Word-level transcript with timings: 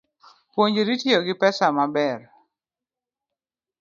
Puonjri 0.51 0.93
tiyo 1.01 1.19
gi 1.27 1.33
pesa 1.41 1.65
maber 1.77 2.19